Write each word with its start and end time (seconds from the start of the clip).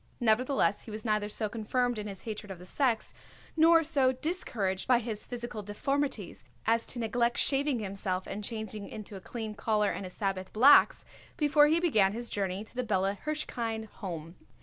Nevertheless, 0.19 0.85
he 0.85 0.89
was 0.89 1.05
neither 1.05 1.29
so 1.29 1.47
confirmed 1.47 1.99
in 1.99 2.07
his 2.07 2.23
hatred 2.23 2.49
of 2.49 2.57
the 2.57 2.65
sex 2.65 3.13
nor 3.55 3.83
so 3.83 4.11
discouraged 4.11 4.87
by 4.87 4.97
his 4.97 5.27
physical 5.27 5.61
deformities 5.61 6.43
as 6.65 6.87
to 6.87 6.97
neglect 6.97 7.37
shaving 7.37 7.77
himself 7.77 8.25
and 8.25 8.43
changing 8.43 8.89
into 8.89 9.15
a 9.15 9.21
clean 9.21 9.53
collar 9.53 9.91
and 9.91 10.03
his 10.03 10.13
Sabbath 10.13 10.51
blacks 10.53 11.05
before 11.37 11.67
he 11.67 11.79
began 11.79 12.13
his 12.13 12.31
journey 12.31 12.63
to 12.63 12.73
the 12.73 12.83
Bella 12.83 13.15
Hirshkind 13.25 13.89
Home. 14.01 14.37